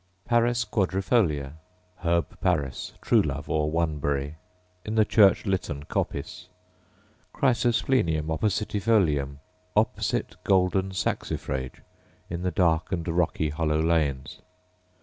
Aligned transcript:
Paris 0.25 0.65
quadrifolia, 0.65 1.57
herb 1.97 2.41
Paris, 2.41 2.93
true 3.03 3.21
love, 3.21 3.47
or 3.47 3.69
one 3.69 3.99
berry,— 3.99 4.35
in 4.83 4.95
the 4.95 5.05
Church 5.05 5.45
Litten 5.45 5.83
coppice. 5.83 6.47
Chrysosplenium 7.35 8.25
oppositifolium, 8.25 9.35
opposite 9.75 10.37
golden 10.43 10.89
saxifrage,— 10.89 11.81
in 12.31 12.41
the 12.41 12.49
dark 12.49 12.91
and 12.91 13.07
rocky 13.09 13.49
hollow 13.49 13.79
lanes. 13.79 14.41